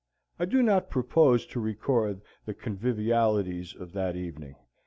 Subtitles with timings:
[0.39, 4.55] I do not propose to record the convivialities of that evening.